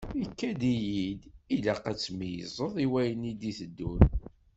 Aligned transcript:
Ikad-iyi-d 0.23 1.21
ilaq 1.55 1.83
ad 1.91 1.97
tmeyyzeḍ 1.99 2.73
i 2.83 2.85
wayen 2.91 3.29
i 3.31 3.33
d-iteddun. 3.39 4.01